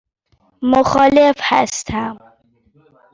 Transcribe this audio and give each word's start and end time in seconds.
مخالف 0.61 1.37
هستم. 1.41 2.17